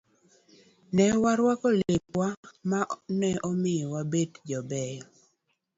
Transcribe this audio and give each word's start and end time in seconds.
Ne 0.95 1.05
warwako 1.23 1.69
lepwa 1.79 2.27
ma 2.69 2.79
ne 3.19 3.31
omiyo 3.49 3.85
wabet 3.93 4.31
jobeyo 4.49 5.05